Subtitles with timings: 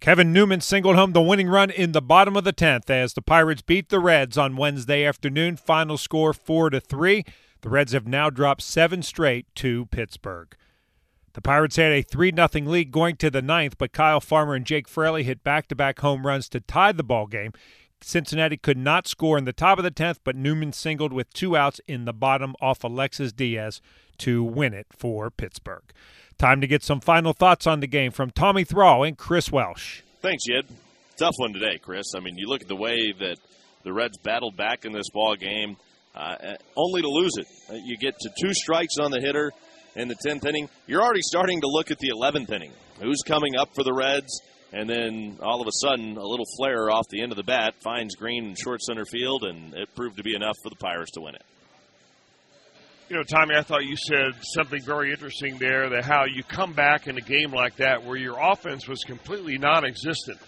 [0.00, 3.22] Kevin Newman singled home the winning run in the bottom of the 10th as the
[3.22, 5.56] Pirates beat the Reds on Wednesday afternoon.
[5.56, 7.24] Final score 4 to 3.
[7.62, 10.54] The Reds have now dropped 7 straight to Pittsburgh.
[11.32, 14.64] The Pirates had a 3 0 lead going to the ninth, but Kyle Farmer and
[14.64, 17.52] Jake Fraley hit back to back home runs to tie the ball game.
[18.00, 21.56] Cincinnati could not score in the top of the 10th, but Newman singled with two
[21.56, 23.80] outs in the bottom off Alexis Diaz
[24.18, 25.92] to win it for Pittsburgh.
[26.38, 30.02] Time to get some final thoughts on the game from Tommy Thrall and Chris Welsh.
[30.22, 30.66] Thanks, Jed.
[31.18, 32.14] Tough one today, Chris.
[32.16, 33.38] I mean, you look at the way that
[33.82, 35.76] the Reds battled back in this ball game,
[36.14, 36.36] uh,
[36.76, 37.46] only to lose it.
[37.68, 39.50] Uh, you get to two strikes on the hitter
[39.96, 40.68] in the 10th inning.
[40.86, 42.72] You're already starting to look at the 11th inning.
[43.00, 44.40] Who's coming up for the Reds?
[44.72, 47.74] And then all of a sudden, a little flare off the end of the bat
[47.82, 51.10] finds Green in short center field, and it proved to be enough for the Pirates
[51.12, 51.42] to win it.
[53.08, 56.74] You know, Tommy, I thought you said something very interesting there that how you come
[56.74, 60.38] back in a game like that where your offense was completely non existent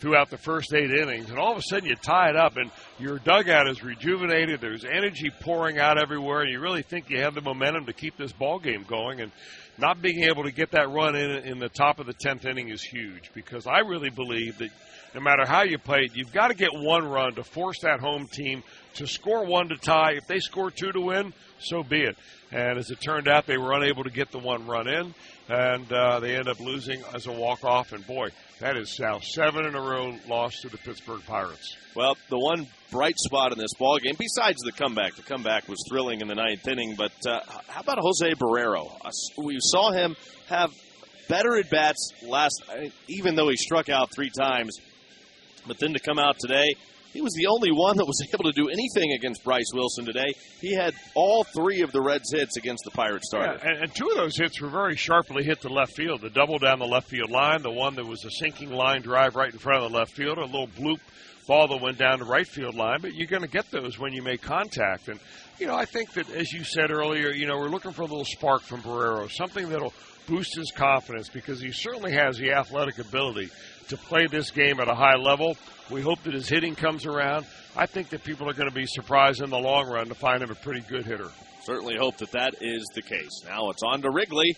[0.00, 2.70] throughout the first eight innings, and all of a sudden you tie it up, and
[2.98, 4.62] your dugout is rejuvenated.
[4.62, 8.16] There's energy pouring out everywhere, and you really think you have the momentum to keep
[8.16, 9.20] this ball game going.
[9.20, 9.30] And
[9.76, 12.70] not being able to get that run in in the top of the tenth inning
[12.70, 14.70] is huge because I really believe that
[15.14, 18.00] no matter how you play it, you've got to get one run to force that
[18.00, 18.62] home team
[18.96, 20.12] to score one to tie.
[20.12, 22.16] If they score two to win, so be it.
[22.52, 25.14] And as it turned out, they were unable to get the one run in,
[25.48, 27.92] and uh, they end up losing as a walk off.
[27.92, 28.28] And boy,
[28.60, 31.76] that is now seven in a row loss to the Pittsburgh Pirates.
[31.94, 35.82] Well, the one bright spot in this ball game, besides the comeback, the comeback was
[35.88, 36.94] thrilling in the ninth inning.
[36.96, 38.90] But uh, how about Jose Barrero?
[39.04, 39.10] Uh,
[39.42, 40.14] we saw him
[40.48, 40.72] have
[41.28, 42.62] better at bats last,
[43.08, 44.78] even though he struck out three times.
[45.66, 46.76] But then to come out today
[47.16, 50.34] he was the only one that was able to do anything against Bryce Wilson today.
[50.60, 53.58] He had all three of the Reds' hits against the Pirates starter.
[53.58, 56.20] Yeah, and, and, two of those hits were very sharply hit to left field.
[56.20, 59.34] The double down the left field line, the one that was a sinking line drive
[59.34, 61.00] right in front of the left field, a little bloop
[61.46, 62.98] ball that went down the right field line.
[63.00, 65.08] But you're going to get those when you make contact.
[65.08, 65.18] And,
[65.58, 68.06] you know, I think that, as you said earlier, you know, we're looking for a
[68.06, 69.94] little spark from Barrero, something that'll
[70.26, 73.48] boost his confidence because he certainly has the athletic ability
[73.88, 75.56] to play this game at a high level.
[75.90, 77.46] We hope that his hitting comes around.
[77.76, 80.42] I think that people are going to be surprised in the long run to find
[80.42, 81.30] him a pretty good hitter.
[81.64, 83.42] Certainly hope that that is the case.
[83.44, 84.56] Now it's on to Wrigley.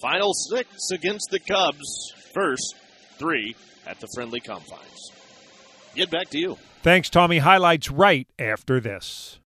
[0.00, 2.12] Final six against the Cubs.
[2.34, 2.76] First
[3.18, 5.12] three at the friendly confines.
[5.94, 6.56] Get back to you.
[6.82, 7.38] Thanks, Tommy.
[7.38, 9.40] Highlights right after this.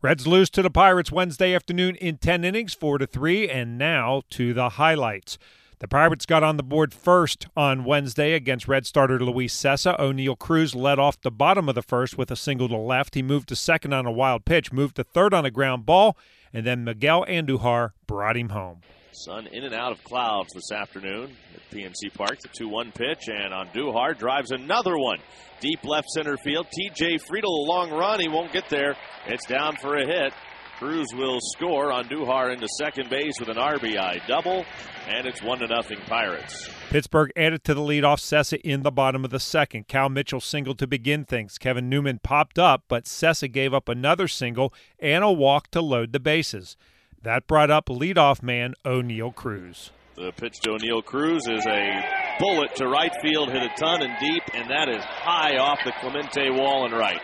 [0.00, 4.22] Reds lose to the Pirates Wednesday afternoon in 10 innings, 4 to 3, and now
[4.30, 5.38] to the highlights.
[5.80, 9.98] The Pirates got on the board first on Wednesday against Red starter Luis Cessa.
[9.98, 13.16] Oneil Cruz led off the bottom of the first with a single to left.
[13.16, 16.16] He moved to second on a wild pitch, moved to third on a ground ball,
[16.52, 18.82] and then Miguel Andujar brought him home.
[19.24, 22.38] Sun in and out of clouds this afternoon at PNC Park.
[22.40, 25.18] The 2 1 pitch, and Andujar drives another one.
[25.60, 26.66] Deep left center field.
[26.66, 28.20] TJ Friedl, a long run.
[28.20, 28.96] He won't get there.
[29.26, 30.32] It's down for a hit.
[30.78, 34.64] Cruz will score Andujar into second base with an RBI double,
[35.08, 36.70] and it's 1 to nothing Pirates.
[36.90, 39.88] Pittsburgh added to the lead off Cessa in the bottom of the second.
[39.88, 41.58] Cal Mitchell singled to begin things.
[41.58, 46.12] Kevin Newman popped up, but Cessa gave up another single and a walk to load
[46.12, 46.76] the bases.
[47.22, 49.90] That brought up leadoff man Oneil Cruz.
[50.14, 52.02] The pitch to Oneil Cruz is a
[52.38, 55.92] bullet to right field, hit a ton and deep, and that is high off the
[56.00, 57.20] Clemente wall and right.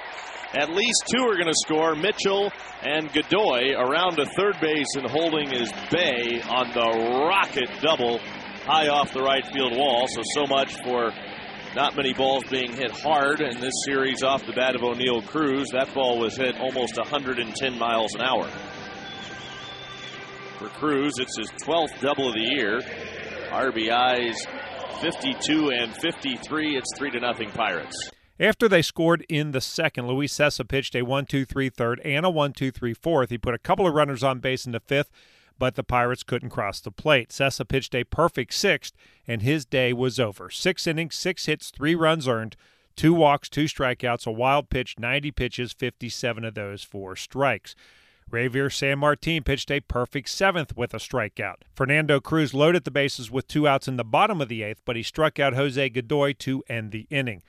[0.53, 1.95] At least two are going to score.
[1.97, 8.19] Mitchell and Godoy around to third base and holding his bay on the rocket double
[8.65, 10.07] high off the right field wall.
[10.09, 11.13] So, so much for
[11.75, 15.71] not many balls being hit hard in this series off the bat of Oneil Cruz.
[15.73, 18.49] That ball was hit almost 110 miles an hour.
[20.59, 22.81] For Cruz, it's his 12th double of the year.
[23.51, 24.37] RBIs
[25.01, 26.77] 52 and 53.
[26.77, 28.11] It's 3 to nothing Pirates.
[28.39, 32.25] After they scored in the second, Luis Cessa pitched a 1 2 3 third and
[32.25, 33.31] a 1 2 3 fourth.
[33.31, 35.11] He put a couple of runners on base in the fifth,
[35.59, 37.31] but the Pirates couldn't cross the plate.
[37.31, 38.95] Cessa pitched a perfect sixth,
[39.27, 40.51] and his day was over.
[40.51, 42.57] Six innings, six hits, three runs earned,
[42.97, 47.75] two walks, two strikeouts, a wild pitch, 90 pitches, 57 of those for strikes.
[48.31, 51.63] Reiver Sanmartin pitched a perfect seventh with a strikeout.
[51.75, 54.97] Fernando Cruz loaded the bases with two outs in the bottom of the eighth, but
[54.97, 57.43] he struck out Jose Godoy to end the inning.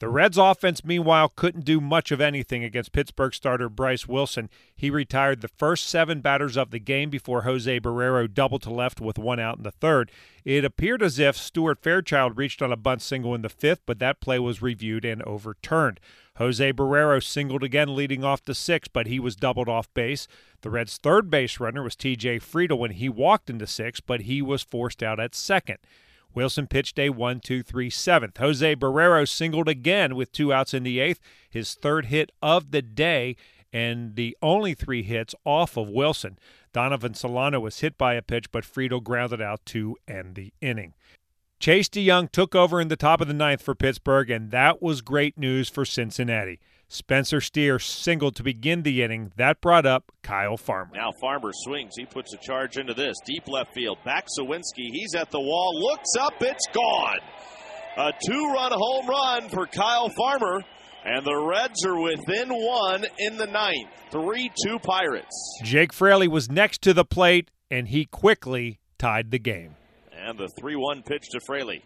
[0.00, 4.48] The Reds offense, meanwhile, couldn't do much of anything against Pittsburgh starter Bryce Wilson.
[4.74, 9.02] He retired the first seven batters of the game before Jose Barrero doubled to left
[9.02, 10.10] with one out in the third.
[10.42, 13.98] It appeared as if Stuart Fairchild reached on a bunt single in the fifth, but
[13.98, 16.00] that play was reviewed and overturned.
[16.36, 20.26] Jose Barrero singled again, leading off the sixth, but he was doubled off base.
[20.62, 22.38] The Reds' third base runner was T.J.
[22.38, 25.76] Friedl when he walked into sixth, but he was forced out at second.
[26.34, 28.36] Wilson pitched a 1 2 3 seventh.
[28.38, 32.82] Jose Barrero singled again with two outs in the eighth, his third hit of the
[32.82, 33.36] day,
[33.72, 36.38] and the only three hits off of Wilson.
[36.72, 40.94] Donovan Solano was hit by a pitch, but Friedl grounded out to end the inning.
[41.58, 45.02] Chase DeYoung took over in the top of the ninth for Pittsburgh, and that was
[45.02, 46.58] great news for Cincinnati.
[46.92, 49.30] Spencer Steer singled to begin the inning.
[49.36, 50.90] That brought up Kyle Farmer.
[50.92, 51.92] Now Farmer swings.
[51.96, 53.14] He puts a charge into this.
[53.24, 53.98] Deep left field.
[54.04, 54.90] Back Suwinski.
[54.90, 55.80] He's at the wall.
[55.80, 56.34] Looks up.
[56.40, 57.20] It's gone.
[57.96, 60.62] A two run home run for Kyle Farmer.
[61.04, 63.88] And the Reds are within one in the ninth.
[64.10, 65.60] 3 2 Pirates.
[65.62, 69.76] Jake Fraley was next to the plate, and he quickly tied the game.
[70.12, 71.84] And the 3 1 pitch to Fraley.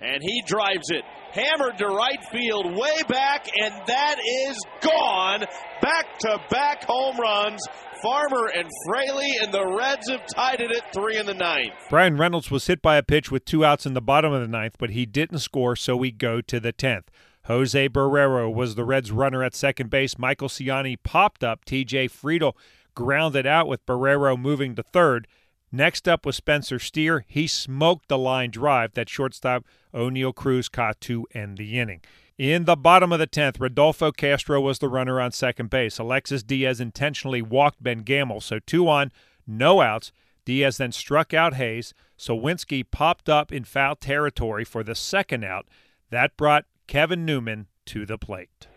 [0.00, 1.02] And he drives it.
[1.32, 5.44] Hammered to right field, way back, and that is gone.
[5.82, 7.60] Back to back home runs.
[8.02, 11.72] Farmer and Fraley, and the Reds have tied it at three in the ninth.
[11.90, 14.48] Bryan Reynolds was hit by a pitch with two outs in the bottom of the
[14.48, 17.10] ninth, but he didn't score, so we go to the tenth.
[17.46, 20.18] Jose Barrero was the Reds' runner at second base.
[20.18, 21.64] Michael Siani popped up.
[21.64, 22.52] TJ Friedl
[22.94, 25.26] grounded out with Barrero moving to third.
[25.70, 27.24] Next up was Spencer Steer.
[27.28, 32.00] He smoked the line drive that shortstop Oneil Cruz caught to end the inning.
[32.38, 35.98] In the bottom of the 10th, Rodolfo Castro was the runner on second base.
[35.98, 39.10] Alexis Diaz intentionally walked Ben Gamel, so two on,
[39.46, 40.12] no outs.
[40.44, 41.92] Diaz then struck out Hayes.
[42.16, 45.66] Suwinski popped up in foul territory for the second out.
[46.10, 48.68] That brought Kevin Newman to the plate.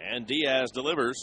[0.00, 1.22] And Diaz delivers.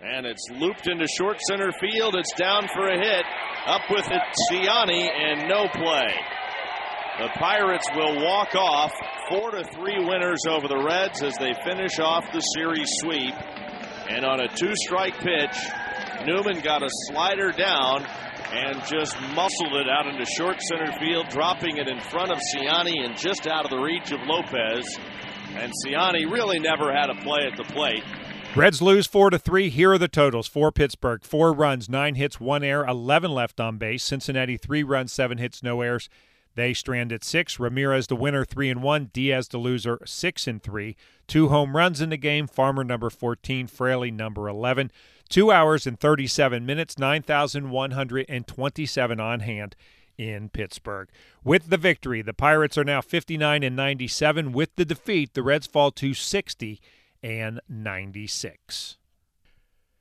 [0.00, 2.14] And it's looped into short center field.
[2.14, 3.24] It's down for a hit.
[3.66, 6.14] Up with it, Siani, and no play.
[7.18, 8.92] The Pirates will walk off
[9.28, 13.34] four to three winners over the Reds as they finish off the series sweep.
[14.08, 15.58] And on a two strike pitch,
[16.24, 18.06] Newman got a slider down
[18.52, 23.04] and just muscled it out into short center field, dropping it in front of Siani
[23.04, 24.96] and just out of the reach of Lopez.
[25.56, 28.04] And Siani really never had a play at the plate.
[28.56, 29.68] Reds lose four to three.
[29.68, 33.78] Here are the totals for Pittsburgh: four runs, nine hits, one error, eleven left on
[33.78, 34.02] base.
[34.02, 36.08] Cincinnati three runs, seven hits, no errors.
[36.56, 37.60] They strand at six.
[37.60, 39.10] Ramirez the winner, three and one.
[39.12, 40.96] Diaz the loser, six and three.
[41.28, 42.48] Two home runs in the game.
[42.48, 43.68] Farmer number fourteen.
[43.68, 44.90] Fraley number eleven.
[45.28, 46.98] Two hours and thirty-seven minutes.
[46.98, 49.76] Nine thousand one hundred and twenty-seven on hand
[50.16, 51.08] in Pittsburgh.
[51.44, 54.50] With the victory, the Pirates are now 59 and 97.
[54.50, 56.80] With the defeat, the Reds fall to 60
[57.22, 58.96] and 96.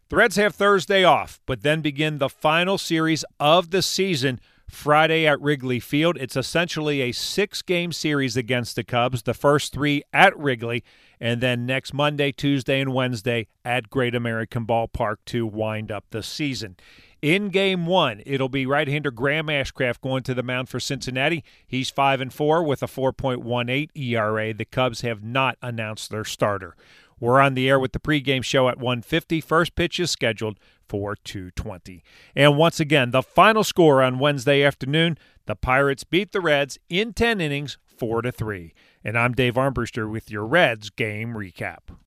[0.09, 5.25] The Reds have Thursday off, but then begin the final series of the season Friday
[5.27, 6.17] at Wrigley Field.
[6.17, 10.83] It's essentially a six game series against the Cubs, the first three at Wrigley,
[11.19, 16.23] and then next Monday, Tuesday, and Wednesday at Great American Ballpark to wind up the
[16.23, 16.77] season.
[17.21, 21.43] In game one, it'll be right-hander Graham Ashcraft going to the mound for Cincinnati.
[21.65, 24.53] He's five and four with a 4.18 ERA.
[24.53, 26.75] The Cubs have not announced their starter.
[27.19, 29.41] We're on the air with the pregame show at 150.
[29.41, 32.03] First pitch is scheduled for 220.
[32.35, 37.13] And once again, the final score on Wednesday afternoon, the Pirates beat the Reds in
[37.13, 38.73] 10 innings, 4 to 3.
[39.03, 41.97] And I'm Dave Armbruster with your Reds game recap.